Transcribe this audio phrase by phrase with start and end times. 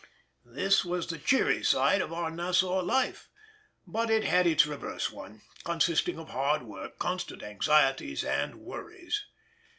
[0.47, 3.29] This was the cheery side of our Nassau life,
[3.85, 9.23] but it had its reverse one, consisting of hard work, constant anxieties and worries.